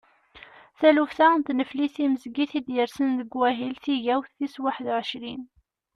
Taluft-a 0.79 1.27
n 1.35 1.41
tneflit 1.47 1.93
timezgit 1.95 2.51
i 2.59 2.61
d-yersen 2.65 3.09
deg 3.19 3.31
wahil 3.39 3.73
tigawt 3.83 4.31
tis 4.37 4.55
waḥedd 4.61 4.87
u 4.93 4.93
ɛecrin. 4.99 5.43